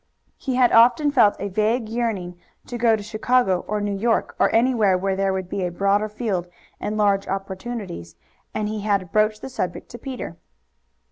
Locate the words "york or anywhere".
3.95-4.97